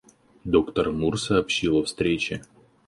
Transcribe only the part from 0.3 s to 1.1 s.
Доктор